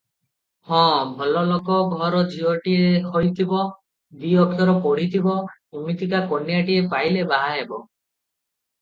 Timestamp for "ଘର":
1.91-2.21